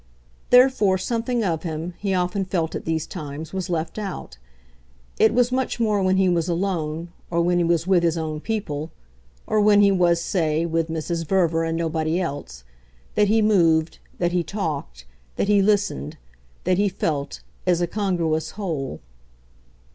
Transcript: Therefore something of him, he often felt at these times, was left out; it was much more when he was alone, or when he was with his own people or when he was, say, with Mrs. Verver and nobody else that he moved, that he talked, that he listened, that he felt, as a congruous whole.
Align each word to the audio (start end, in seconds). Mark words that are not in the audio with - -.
Therefore 0.49 0.97
something 0.97 1.43
of 1.43 1.61
him, 1.61 1.93
he 1.99 2.11
often 2.15 2.43
felt 2.43 2.73
at 2.73 2.85
these 2.85 3.05
times, 3.05 3.53
was 3.53 3.69
left 3.69 3.99
out; 3.99 4.39
it 5.19 5.31
was 5.31 5.51
much 5.51 5.79
more 5.79 6.01
when 6.01 6.17
he 6.17 6.27
was 6.27 6.49
alone, 6.49 7.09
or 7.29 7.39
when 7.41 7.59
he 7.59 7.63
was 7.63 7.85
with 7.85 8.01
his 8.01 8.17
own 8.17 8.39
people 8.39 8.89
or 9.45 9.61
when 9.61 9.81
he 9.81 9.91
was, 9.91 10.19
say, 10.19 10.65
with 10.65 10.89
Mrs. 10.89 11.27
Verver 11.27 11.63
and 11.63 11.77
nobody 11.77 12.19
else 12.19 12.63
that 13.13 13.27
he 13.27 13.43
moved, 13.43 13.99
that 14.17 14.31
he 14.31 14.41
talked, 14.41 15.05
that 15.35 15.47
he 15.47 15.61
listened, 15.61 16.17
that 16.63 16.79
he 16.79 16.89
felt, 16.89 17.41
as 17.67 17.79
a 17.79 17.85
congruous 17.85 18.53
whole. 18.57 19.01